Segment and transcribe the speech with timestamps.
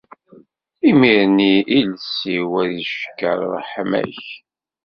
[0.89, 4.21] Imir-nni iles-iw ad icekker ṛṛeḥma-k.